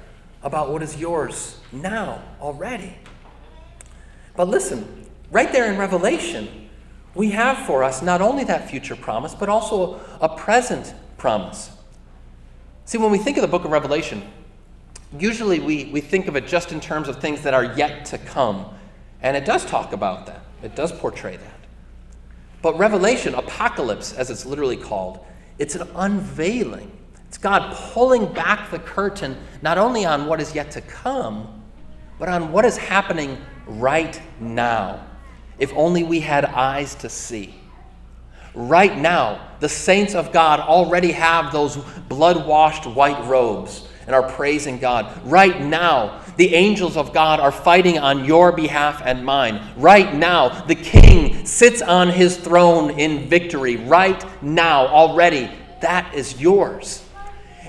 about 0.42 0.71
what 0.71 0.82
is 0.82 0.97
yours 0.97 1.59
now 1.73 2.23
already. 2.40 2.94
But 4.37 4.49
listen, 4.49 5.06
right 5.30 5.52
there 5.52 5.71
in 5.71 5.78
Revelation, 5.78 6.71
we 7.14 7.30
have 7.32 7.59
for 7.66 7.82
us 7.82 8.00
not 8.00 8.23
only 8.23 8.44
that 8.44 8.71
future 8.71 8.97
promise, 8.97 9.35
but 9.35 9.49
also 9.49 10.00
a 10.21 10.28
present 10.28 10.94
promise. 11.18 11.71
See, 12.85 12.99
when 12.99 13.11
we 13.11 13.18
think 13.18 13.37
of 13.37 13.42
the 13.42 13.49
book 13.49 13.64
of 13.64 13.71
Revelation, 13.71 14.23
usually 15.18 15.61
we, 15.61 15.85
we 15.87 16.00
think 16.00 16.28
of 16.28 16.37
it 16.37 16.47
just 16.47 16.73
in 16.73 16.80
terms 16.80 17.09
of 17.09 17.21
things 17.21 17.42
that 17.42 17.54
are 17.54 17.76
yet 17.76 18.04
to 18.06 18.18
come. 18.18 18.66
And 19.21 19.37
it 19.37 19.44
does 19.44 19.64
talk 19.64 19.92
about 19.92 20.26
that, 20.26 20.44
it 20.62 20.75
does 20.75 20.92
portray 20.92 21.37
that. 21.37 21.61
But 22.62 22.78
Revelation, 22.78 23.35
apocalypse 23.35 24.12
as 24.12 24.30
it's 24.30 24.47
literally 24.47 24.76
called, 24.76 25.25
it's 25.59 25.75
an 25.75 25.88
unveiling 25.97 26.90
it's 27.32 27.38
God 27.38 27.74
pulling 27.94 28.30
back 28.34 28.70
the 28.70 28.78
curtain 28.78 29.38
not 29.62 29.78
only 29.78 30.04
on 30.04 30.26
what 30.26 30.38
is 30.38 30.54
yet 30.54 30.70
to 30.72 30.82
come, 30.82 31.62
but 32.18 32.28
on 32.28 32.52
what 32.52 32.66
is 32.66 32.76
happening 32.76 33.38
right 33.66 34.20
now. 34.38 35.02
If 35.58 35.72
only 35.72 36.02
we 36.02 36.20
had 36.20 36.44
eyes 36.44 36.94
to 36.96 37.08
see. 37.08 37.54
Right 38.54 38.98
now, 38.98 39.48
the 39.60 39.68
saints 39.70 40.14
of 40.14 40.30
God 40.30 40.60
already 40.60 41.12
have 41.12 41.52
those 41.52 41.78
blood 42.06 42.46
washed 42.46 42.84
white 42.84 43.24
robes 43.24 43.88
and 44.06 44.14
are 44.14 44.30
praising 44.30 44.78
God. 44.78 45.10
Right 45.24 45.58
now, 45.58 46.20
the 46.36 46.54
angels 46.54 46.98
of 46.98 47.14
God 47.14 47.40
are 47.40 47.50
fighting 47.50 47.98
on 47.98 48.26
your 48.26 48.52
behalf 48.52 49.00
and 49.06 49.24
mine. 49.24 49.72
Right 49.78 50.14
now, 50.14 50.66
the 50.66 50.74
king 50.74 51.46
sits 51.46 51.80
on 51.80 52.10
his 52.10 52.36
throne 52.36 52.90
in 52.90 53.26
victory. 53.30 53.76
Right 53.76 54.22
now, 54.42 54.86
already, 54.88 55.50
that 55.80 56.14
is 56.14 56.38
yours. 56.38 57.02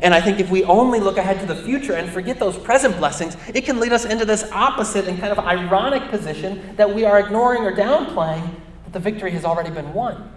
And 0.01 0.13
I 0.13 0.19
think 0.19 0.39
if 0.39 0.49
we 0.49 0.63
only 0.63 0.99
look 0.99 1.17
ahead 1.17 1.39
to 1.39 1.45
the 1.45 1.55
future 1.55 1.93
and 1.93 2.09
forget 2.09 2.39
those 2.39 2.57
present 2.57 2.97
blessings, 2.97 3.37
it 3.53 3.63
can 3.65 3.79
lead 3.79 3.93
us 3.93 4.05
into 4.05 4.25
this 4.25 4.49
opposite 4.51 5.07
and 5.07 5.19
kind 5.19 5.31
of 5.31 5.39
ironic 5.39 6.09
position 6.09 6.75
that 6.75 6.93
we 6.93 7.05
are 7.05 7.19
ignoring 7.19 7.63
or 7.63 7.71
downplaying 7.71 8.49
that 8.83 8.93
the 8.93 8.99
victory 8.99 9.31
has 9.31 9.45
already 9.45 9.69
been 9.69 9.93
won. 9.93 10.31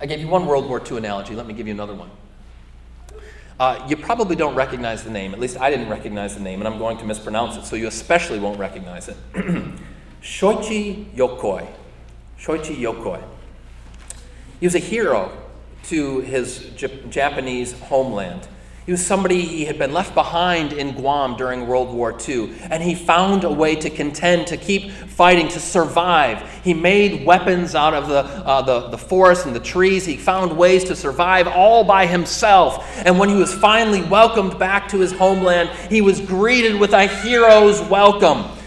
I 0.00 0.06
gave 0.06 0.20
you 0.20 0.28
one 0.28 0.46
World 0.46 0.68
War 0.68 0.80
II 0.84 0.98
analogy. 0.98 1.34
Let 1.34 1.46
me 1.46 1.54
give 1.54 1.66
you 1.66 1.74
another 1.74 1.94
one. 1.94 2.10
Uh, 3.58 3.84
you 3.88 3.96
probably 3.96 4.36
don't 4.36 4.54
recognize 4.54 5.02
the 5.02 5.10
name. 5.10 5.34
At 5.34 5.40
least 5.40 5.58
I 5.58 5.68
didn't 5.68 5.88
recognize 5.88 6.36
the 6.36 6.40
name, 6.40 6.60
and 6.60 6.68
I'm 6.68 6.78
going 6.78 6.96
to 6.98 7.04
mispronounce 7.04 7.56
it, 7.56 7.64
so 7.64 7.74
you 7.74 7.88
especially 7.88 8.38
won't 8.38 8.58
recognize 8.58 9.08
it. 9.08 9.16
Shoichi 10.22 11.12
Yokoi. 11.14 11.66
Shoichi 12.38 12.76
Yokoi. 12.76 13.22
He 14.60 14.66
was 14.66 14.76
a 14.76 14.80
hero 14.80 15.32
to 15.84 16.20
his 16.20 16.70
Japanese 17.10 17.78
homeland. 17.80 18.46
He 18.88 18.92
was 18.92 19.04
somebody 19.04 19.42
he 19.42 19.66
had 19.66 19.78
been 19.78 19.92
left 19.92 20.14
behind 20.14 20.72
in 20.72 20.92
Guam 20.92 21.36
during 21.36 21.66
World 21.66 21.94
War 21.94 22.16
II, 22.26 22.54
and 22.70 22.82
he 22.82 22.94
found 22.94 23.44
a 23.44 23.52
way 23.52 23.76
to 23.76 23.90
contend, 23.90 24.46
to 24.46 24.56
keep 24.56 24.90
fighting, 24.90 25.46
to 25.48 25.60
survive. 25.60 26.50
He 26.64 26.72
made 26.72 27.26
weapons 27.26 27.74
out 27.74 27.92
of 27.92 28.08
the, 28.08 28.20
uh, 28.20 28.62
the, 28.62 28.88
the 28.88 28.96
forest 28.96 29.44
and 29.44 29.54
the 29.54 29.60
trees. 29.60 30.06
He 30.06 30.16
found 30.16 30.56
ways 30.56 30.84
to 30.84 30.96
survive 30.96 31.46
all 31.46 31.84
by 31.84 32.06
himself. 32.06 32.82
And 33.04 33.18
when 33.18 33.28
he 33.28 33.34
was 33.34 33.52
finally 33.52 34.00
welcomed 34.00 34.58
back 34.58 34.88
to 34.88 35.00
his 35.00 35.12
homeland, 35.12 35.68
he 35.90 36.00
was 36.00 36.18
greeted 36.22 36.80
with 36.80 36.94
a 36.94 37.08
hero's 37.08 37.82
welcome. 37.90 38.57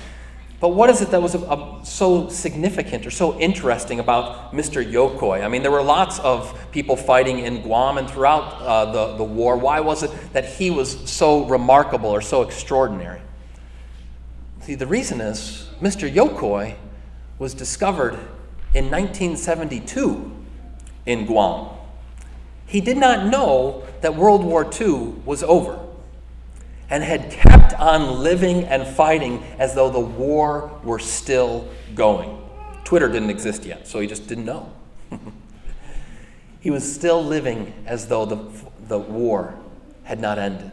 But 0.61 0.69
what 0.69 0.91
is 0.91 1.01
it 1.01 1.09
that 1.09 1.21
was 1.23 1.33
a, 1.33 1.39
a, 1.39 1.79
so 1.83 2.29
significant 2.29 3.07
or 3.07 3.09
so 3.09 3.37
interesting 3.39 3.99
about 3.99 4.53
Mr. 4.53 4.85
Yokoi? 4.85 5.43
I 5.43 5.47
mean, 5.47 5.63
there 5.63 5.71
were 5.71 5.81
lots 5.81 6.19
of 6.19 6.55
people 6.71 6.95
fighting 6.95 7.39
in 7.39 7.63
Guam 7.63 7.97
and 7.97 8.07
throughout 8.07 8.61
uh, 8.61 8.91
the, 8.91 9.17
the 9.17 9.23
war. 9.23 9.57
Why 9.57 9.79
was 9.79 10.03
it 10.03 10.11
that 10.33 10.45
he 10.45 10.69
was 10.69 11.09
so 11.09 11.45
remarkable 11.45 12.11
or 12.11 12.21
so 12.21 12.43
extraordinary? 12.43 13.21
See, 14.61 14.75
the 14.75 14.85
reason 14.85 15.19
is 15.19 15.67
Mr. 15.81 16.09
Yokoi 16.09 16.75
was 17.39 17.55
discovered 17.55 18.13
in 18.75 18.91
1972 18.91 20.31
in 21.07 21.25
Guam. 21.25 21.69
He 22.67 22.81
did 22.81 22.97
not 22.97 23.25
know 23.25 23.83
that 24.01 24.15
World 24.15 24.43
War 24.43 24.69
II 24.79 25.15
was 25.25 25.41
over 25.41 25.79
and 26.91 27.03
had 27.03 27.31
kept 27.31 27.73
on 27.79 28.19
living 28.19 28.65
and 28.65 28.85
fighting 28.85 29.41
as 29.57 29.73
though 29.73 29.89
the 29.89 29.99
war 29.99 30.79
were 30.83 30.99
still 30.99 31.67
going. 31.95 32.37
Twitter 32.83 33.07
didn't 33.07 33.29
exist 33.29 33.63
yet, 33.63 33.87
so 33.87 34.01
he 34.01 34.07
just 34.07 34.27
didn't 34.27 34.45
know. 34.45 34.71
he 36.59 36.69
was 36.69 36.93
still 36.93 37.23
living 37.23 37.73
as 37.85 38.07
though 38.07 38.25
the, 38.25 38.37
the 38.87 38.99
war 38.99 39.57
had 40.03 40.19
not 40.19 40.37
ended. 40.37 40.71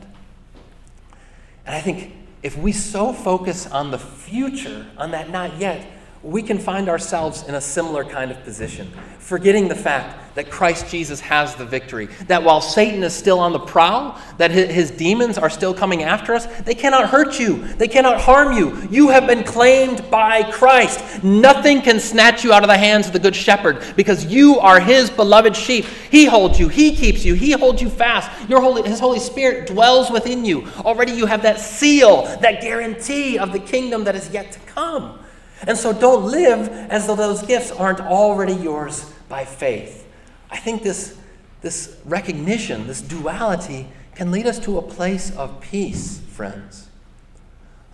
And 1.65 1.77
I 1.77 1.81
think 1.81 2.13
if 2.43 2.59
we 2.59 2.73
so 2.73 3.13
focus 3.13 3.69
on 3.69 3.93
the 3.93 3.99
future, 3.99 4.87
on 4.97 5.13
that 5.13 5.31
not 5.31 5.59
yet, 5.59 5.87
we 6.25 6.43
can 6.43 6.59
find 6.59 6.89
ourselves 6.89 7.45
in 7.47 7.55
a 7.55 7.61
similar 7.61 8.05
kind 8.05 8.33
of 8.33 8.43
position, 8.43 8.91
forgetting 9.21 9.69
the 9.69 9.77
fact 9.77 10.28
that 10.39 10.49
Christ 10.49 10.89
Jesus 10.89 11.19
has 11.19 11.57
the 11.57 11.65
victory. 11.65 12.07
That 12.29 12.45
while 12.45 12.61
Satan 12.61 13.03
is 13.03 13.13
still 13.13 13.41
on 13.41 13.53
the 13.53 13.59
prowl, 13.59 14.17
that 14.37 14.53
his 14.53 14.93
demons 14.93 15.37
are 15.37 15.51
still 15.51 15.75
coming 15.75 16.05
after 16.05 16.33
us, 16.33 16.47
they 16.61 16.77
cannot 16.77 17.09
hurt 17.09 17.41
you. 17.41 17.67
They 17.75 17.89
cannot 17.89 18.21
harm 18.21 18.57
you. 18.57 18.87
You 18.89 19.09
have 19.09 19.27
been 19.27 19.43
claimed 19.43 20.09
by 20.13 20.49
Christ. 20.53 21.25
Nothing 21.25 21.83
can 21.83 21.99
snatch 21.99 22.45
you 22.45 22.53
out 22.53 22.63
of 22.63 22.69
the 22.69 22.79
hands 22.79 23.09
of 23.09 23.13
the 23.13 23.19
Good 23.19 23.35
Shepherd 23.35 23.83
because 23.97 24.27
you 24.27 24.61
are 24.61 24.79
his 24.79 25.11
beloved 25.11 25.57
sheep. 25.57 25.87
He 26.09 26.27
holds 26.27 26.61
you, 26.61 26.69
he 26.69 26.95
keeps 26.95 27.25
you, 27.25 27.35
he 27.35 27.51
holds 27.51 27.83
you 27.83 27.91
fast. 27.91 28.31
Your 28.49 28.61
Holy, 28.61 28.89
his 28.89 29.01
Holy 29.01 29.19
Spirit 29.19 29.67
dwells 29.67 30.09
within 30.09 30.45
you. 30.45 30.69
Already 30.79 31.11
you 31.11 31.27
have 31.27 31.43
that 31.43 31.59
seal, 31.59 32.23
that 32.43 32.63
guarantee 32.63 33.39
of 33.39 33.51
the 33.51 33.59
kingdom 33.59 34.05
that 34.05 34.15
is 34.15 34.31
yet 34.31 34.53
to 34.53 34.61
come. 34.61 35.19
And 35.67 35.77
so 35.77 35.93
don't 35.93 36.27
live 36.27 36.69
as 36.69 37.09
though 37.09 37.17
those 37.17 37.43
gifts 37.43 37.73
aren't 37.73 38.01
already 38.01 38.55
yours 38.55 39.05
by 39.29 39.45
faith. 39.45 40.08
I 40.51 40.57
think 40.57 40.83
this, 40.83 41.17
this 41.61 41.99
recognition, 42.05 42.87
this 42.87 43.01
duality, 43.01 43.89
can 44.15 44.31
lead 44.31 44.47
us 44.47 44.59
to 44.61 44.79
a 44.79 44.83
place 44.83 45.35
of 45.37 45.61
peace, 45.61 46.19
friends, 46.19 46.89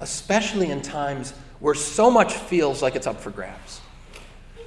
especially 0.00 0.70
in 0.70 0.80
times 0.82 1.32
where 1.60 1.74
so 1.74 2.10
much 2.10 2.32
feels 2.32 2.82
like 2.82 2.96
it's 2.96 3.06
up 3.06 3.20
for 3.20 3.30
grabs. 3.30 3.80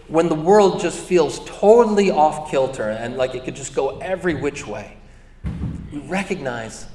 When 0.08 0.29
the 0.29 0.36
world 0.36 0.79
just 0.79 1.00
feels 1.00 1.39
totally 1.46 2.12
off 2.12 2.50
kilter 2.50 2.89
and 2.89 3.17
like 3.17 3.36
it 3.36 3.44
could 3.44 3.56
just 3.56 3.75
go 3.75 4.00
every 4.00 4.36
which 4.36 4.65
way, 4.65 4.98
we 5.91 6.00
recognize 6.00 6.86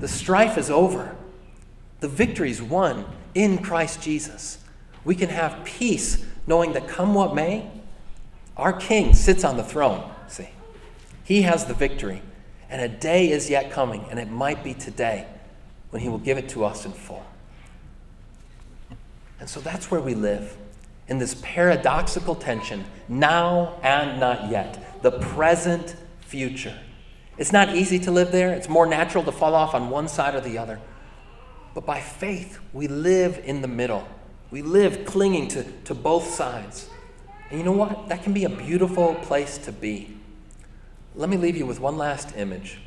the 0.00 0.08
strife 0.08 0.58
is 0.58 0.70
over. 0.70 1.16
The 2.00 2.08
victory's 2.08 2.60
won 2.60 3.04
in 3.34 3.58
Christ 3.58 4.02
Jesus. 4.02 4.58
We 5.04 5.14
can 5.14 5.28
have 5.28 5.64
peace 5.64 6.24
knowing 6.46 6.72
that 6.72 6.88
come 6.88 7.14
what 7.14 7.34
may, 7.34 7.70
our 8.56 8.72
King 8.72 9.14
sits 9.14 9.44
on 9.44 9.56
the 9.56 9.62
throne. 9.62 10.10
See, 10.28 10.48
He 11.24 11.42
has 11.42 11.64
the 11.64 11.74
victory, 11.74 12.22
and 12.70 12.80
a 12.80 12.88
day 12.88 13.30
is 13.30 13.50
yet 13.50 13.70
coming, 13.70 14.06
and 14.10 14.18
it 14.18 14.30
might 14.30 14.62
be 14.62 14.74
today 14.74 15.26
when 15.90 16.02
He 16.02 16.08
will 16.08 16.18
give 16.18 16.38
it 16.38 16.48
to 16.50 16.64
us 16.64 16.84
in 16.84 16.92
full. 16.92 17.24
And 19.40 19.48
so 19.48 19.60
that's 19.60 19.90
where 19.90 20.00
we 20.00 20.14
live 20.14 20.56
in 21.06 21.18
this 21.18 21.36
paradoxical 21.42 22.34
tension 22.34 22.84
now 23.08 23.78
and 23.82 24.20
not 24.20 24.50
yet, 24.50 25.02
the 25.02 25.12
present 25.12 25.96
future. 26.20 26.78
It's 27.38 27.52
not 27.52 27.74
easy 27.74 27.98
to 28.00 28.10
live 28.10 28.32
there, 28.32 28.50
it's 28.50 28.68
more 28.68 28.86
natural 28.86 29.24
to 29.24 29.32
fall 29.32 29.54
off 29.54 29.74
on 29.74 29.90
one 29.90 30.08
side 30.08 30.34
or 30.34 30.40
the 30.40 30.58
other. 30.58 30.80
But 31.74 31.86
by 31.86 32.00
faith, 32.00 32.58
we 32.72 32.88
live 32.88 33.40
in 33.44 33.62
the 33.62 33.68
middle. 33.68 34.06
We 34.50 34.62
live 34.62 35.04
clinging 35.04 35.48
to, 35.48 35.64
to 35.84 35.94
both 35.94 36.26
sides. 36.26 36.88
And 37.50 37.58
you 37.58 37.64
know 37.64 37.72
what? 37.72 38.08
That 38.08 38.22
can 38.22 38.32
be 38.32 38.44
a 38.44 38.48
beautiful 38.48 39.14
place 39.14 39.58
to 39.58 39.72
be. 39.72 40.17
Let 41.18 41.28
me 41.30 41.36
leave 41.36 41.56
you 41.56 41.66
with 41.66 41.80
one 41.80 41.96
last 41.96 42.36
image. 42.36 42.78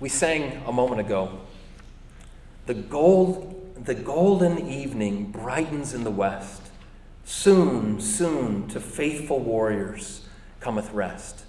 We 0.00 0.08
sang 0.08 0.60
a 0.66 0.72
moment 0.72 1.00
ago, 1.00 1.38
the, 2.66 2.74
gold, 2.74 3.84
the 3.84 3.94
golden 3.94 4.68
evening 4.68 5.30
brightens 5.30 5.94
in 5.94 6.02
the 6.02 6.10
west. 6.10 6.60
Soon, 7.24 8.00
soon 8.00 8.66
to 8.66 8.80
faithful 8.80 9.38
warriors 9.38 10.26
cometh 10.58 10.90
rest. 10.90 11.44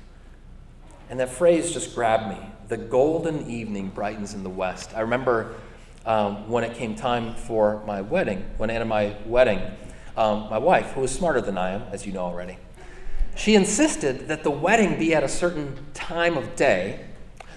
And 1.09 1.19
that 1.19 1.29
phrase 1.29 1.71
just 1.71 1.95
grabbed 1.95 2.37
me. 2.37 2.47
The 2.67 2.77
golden 2.77 3.49
evening 3.49 3.89
brightens 3.89 4.35
in 4.35 4.43
the 4.43 4.51
west. 4.51 4.91
I 4.95 4.99
remember 4.99 5.55
um, 6.05 6.47
when 6.47 6.63
it 6.63 6.75
came 6.75 6.93
time 6.93 7.33
for 7.33 7.83
my 7.87 8.01
wedding, 8.01 8.45
when 8.57 8.69
Anna 8.69 8.85
my 8.85 9.15
wedding, 9.25 9.61
um, 10.15 10.47
my 10.47 10.59
wife, 10.59 10.91
who 10.91 11.01
was 11.01 11.11
smarter 11.11 11.41
than 11.41 11.57
I 11.57 11.71
am, 11.71 11.81
as 11.91 12.05
you 12.05 12.13
know 12.13 12.21
already, 12.21 12.57
she 13.35 13.55
insisted 13.55 14.27
that 14.27 14.43
the 14.43 14.51
wedding 14.51 14.97
be 14.97 15.13
at 15.13 15.23
a 15.23 15.29
certain 15.29 15.85
time 15.93 16.37
of 16.37 16.55
day 16.55 17.05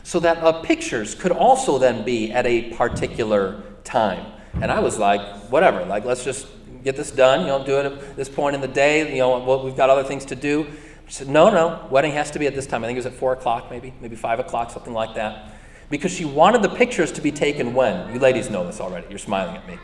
so 0.02 0.20
that 0.20 0.38
uh, 0.38 0.60
pictures 0.62 1.14
could 1.14 1.32
also 1.32 1.78
then 1.78 2.04
be 2.04 2.32
at 2.32 2.46
a 2.46 2.72
particular 2.74 3.62
time. 3.84 4.32
And 4.54 4.72
I 4.72 4.80
was 4.80 4.98
like, 4.98 5.20
whatever, 5.50 5.84
like 5.84 6.04
let's 6.04 6.24
just 6.24 6.46
get 6.82 6.96
this 6.96 7.10
done. 7.10 7.40
You 7.40 7.46
know, 7.46 7.64
do 7.64 7.78
it 7.78 7.86
at 7.86 8.16
this 8.16 8.28
point 8.28 8.54
in 8.54 8.60
the 8.60 8.68
day. 8.68 9.12
You 9.12 9.18
know, 9.18 9.38
well, 9.38 9.64
we've 9.64 9.76
got 9.76 9.90
other 9.90 10.04
things 10.04 10.24
to 10.26 10.34
do. 10.34 10.66
She 11.06 11.14
said, 11.14 11.28
no, 11.28 11.50
no, 11.50 11.86
wedding 11.90 12.12
has 12.12 12.30
to 12.32 12.38
be 12.38 12.46
at 12.46 12.54
this 12.54 12.66
time. 12.66 12.84
I 12.84 12.86
think 12.86 12.96
it 12.96 13.04
was 13.04 13.06
at 13.06 13.14
four 13.14 13.32
o'clock, 13.32 13.70
maybe, 13.70 13.94
maybe 14.00 14.16
five 14.16 14.40
o'clock, 14.40 14.70
something 14.70 14.92
like 14.92 15.14
that. 15.14 15.54
Because 15.90 16.12
she 16.12 16.26
wanted 16.26 16.62
the 16.62 16.68
pictures 16.68 17.12
to 17.12 17.22
be 17.22 17.32
taken 17.32 17.72
when? 17.72 18.12
You 18.12 18.20
ladies 18.20 18.50
know 18.50 18.66
this 18.66 18.80
already. 18.80 19.06
You're 19.08 19.18
smiling 19.18 19.56
at 19.56 19.66
me. 19.66 19.78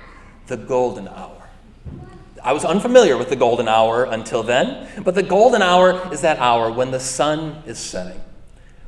The 0.48 0.58
golden 0.58 1.08
hour. 1.08 1.43
I 2.44 2.52
was 2.52 2.62
unfamiliar 2.66 3.16
with 3.16 3.30
the 3.30 3.36
golden 3.36 3.68
hour 3.68 4.04
until 4.04 4.42
then, 4.42 4.86
but 5.02 5.14
the 5.14 5.22
golden 5.22 5.62
hour 5.62 6.12
is 6.12 6.20
that 6.20 6.38
hour 6.38 6.70
when 6.70 6.90
the 6.90 7.00
sun 7.00 7.62
is 7.64 7.78
setting, 7.78 8.20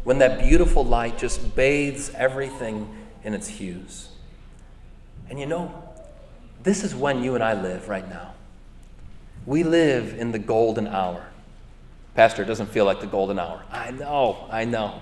when 0.04 0.18
that 0.18 0.40
beautiful 0.40 0.84
light 0.84 1.16
just 1.16 1.56
bathes 1.56 2.10
everything 2.14 2.94
in 3.24 3.32
its 3.32 3.48
hues. 3.48 4.10
And 5.30 5.40
you 5.40 5.46
know, 5.46 5.72
this 6.62 6.84
is 6.84 6.94
when 6.94 7.24
you 7.24 7.34
and 7.34 7.42
I 7.42 7.54
live 7.54 7.88
right 7.88 8.06
now. 8.06 8.34
We 9.46 9.62
live 9.62 10.18
in 10.18 10.32
the 10.32 10.38
golden 10.38 10.86
hour. 10.86 11.26
Pastor, 12.14 12.42
it 12.42 12.46
doesn't 12.46 12.68
feel 12.68 12.84
like 12.84 13.00
the 13.00 13.06
golden 13.06 13.38
hour. 13.38 13.62
I 13.70 13.90
know, 13.90 14.46
I 14.50 14.66
know. 14.66 15.00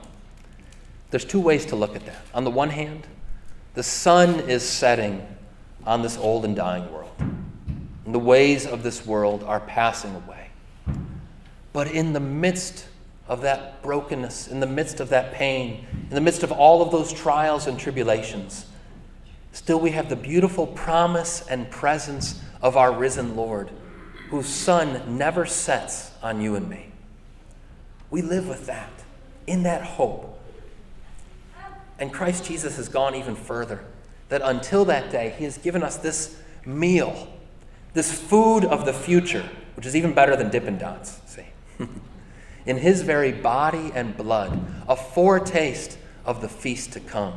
There's 1.11 1.25
two 1.25 1.41
ways 1.41 1.67
to 1.67 1.77
look 1.77 1.97
at 1.97 2.07
that. 2.07 2.23
On 2.33 2.45
the 2.45 2.51
one 2.51 2.71
hand, 2.71 3.05
the 3.75 3.83
sun 3.83 4.49
is 4.49 4.63
setting 4.63 5.27
on 5.85 6.03
this 6.03 6.17
old 6.17 6.45
and 6.45 6.55
dying 6.55 6.91
world 6.93 7.04
the 8.13 8.19
ways 8.19 8.67
of 8.67 8.83
this 8.83 9.07
world 9.07 9.43
are 9.45 9.61
passing 9.61 10.15
away. 10.15 10.49
But 11.73 11.89
in 11.89 12.13
the 12.13 12.21
midst 12.21 12.87
of 13.27 13.41
that 13.43 13.83
brokenness, 13.83 14.49
in 14.49 14.61
the 14.61 14.67
midst 14.67 15.01
of 15.01 15.09
that 15.09 15.33
pain, 15.33 15.87
in 16.09 16.15
the 16.15 16.21
midst 16.21 16.43
of 16.43 16.53
all 16.53 16.83
of 16.83 16.91
those 16.91 17.13
trials 17.13 17.67
and 17.67 17.79
tribulations, 17.79 18.67
still 19.53 19.81
we 19.81 19.91
have 19.91 20.09
the 20.09 20.17
beautiful 20.17 20.67
promise 20.67 21.47
and 21.49 21.71
presence 21.71 22.41
of 22.61 22.77
our 22.77 22.93
risen 22.93 23.37
Lord, 23.37 23.71
whose 24.29 24.47
sun 24.47 25.17
never 25.19 25.47
sets 25.47 26.11
on 26.23 26.41
you 26.41 26.55
and 26.55 26.69
me. 26.69 26.93
We 28.11 28.23
live 28.23 28.47
with 28.47 28.67
that, 28.67 28.93
in 29.47 29.63
that 29.63 29.83
hope. 29.83 30.39
And 31.99 32.13
Christ 32.13 32.45
Jesus 32.45 32.77
has 32.77 32.89
gone 32.89 33.15
even 33.15 33.35
further, 33.35 33.85
that 34.29 34.43
until 34.45 34.85
that 34.85 35.11
day, 35.11 35.35
He 35.39 35.45
has 35.45 35.59
given 35.59 35.83
us 35.83 35.97
this 35.97 36.41
meal 36.67 37.29
this 37.95 38.13
food 38.13 38.65
of 38.65 38.85
the 38.85 38.93
future, 38.93 39.49
which 39.77 39.87
is 39.87 39.97
even 39.97 40.13
better 40.13 40.37
than 40.37 40.51
Dippin' 40.51 40.79
Dots, 40.79 41.21
see. 41.27 41.47
in 42.67 42.77
his 42.77 43.03
very 43.03 43.33
body 43.33 43.93
and 43.95 44.17
blood, 44.17 44.61
a 44.89 44.97
foretaste 44.97 45.97
of 46.27 46.41
the 46.41 46.49
feast 46.49 46.93
to 46.93 47.01
come. 47.01 47.35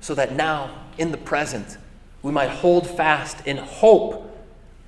So 0.00 0.14
that 0.14 0.34
now, 0.34 0.74
in 0.98 1.12
the 1.12 1.18
present, 1.18 1.78
we 2.22 2.32
might 2.32 2.50
hold 2.50 2.88
fast 2.88 3.46
in 3.46 3.56
hope 3.56 4.26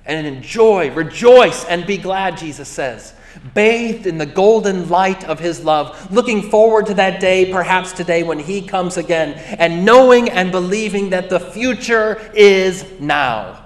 and 0.05 0.27
enjoy, 0.27 0.91
rejoice, 0.91 1.63
and 1.65 1.87
be 1.87 1.97
glad, 1.97 2.37
Jesus 2.37 2.67
says, 2.67 3.13
bathed 3.53 4.05
in 4.05 4.17
the 4.17 4.25
golden 4.25 4.89
light 4.89 5.23
of 5.23 5.39
his 5.39 5.63
love, 5.63 6.11
looking 6.11 6.49
forward 6.49 6.87
to 6.87 6.93
that 6.95 7.21
day, 7.21 7.51
perhaps 7.51 7.93
today, 7.93 8.23
when 8.23 8.39
he 8.39 8.61
comes 8.61 8.97
again, 8.97 9.33
and 9.57 9.85
knowing 9.85 10.29
and 10.29 10.51
believing 10.51 11.11
that 11.11 11.29
the 11.29 11.39
future 11.39 12.19
is 12.35 12.85
now 12.99 13.62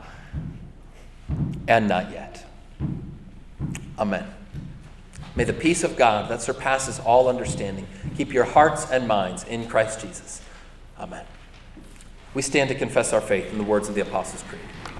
and 1.67 1.87
not 1.87 2.11
yet. 2.11 2.45
Amen. 3.99 4.25
May 5.35 5.43
the 5.43 5.53
peace 5.53 5.83
of 5.83 5.97
God 5.97 6.29
that 6.29 6.41
surpasses 6.41 6.99
all 6.99 7.27
understanding 7.27 7.87
keep 8.15 8.33
your 8.33 8.45
hearts 8.45 8.89
and 8.89 9.07
minds 9.07 9.43
in 9.43 9.67
Christ 9.67 10.01
Jesus. 10.01 10.41
Amen. 10.99 11.25
We 12.33 12.41
stand 12.41 12.69
to 12.69 12.75
confess 12.75 13.13
our 13.13 13.21
faith 13.21 13.51
in 13.51 13.57
the 13.57 13.63
words 13.63 13.89
of 13.89 13.95
the 13.95 14.01
Apostles' 14.01 14.43
Creed. 14.43 14.61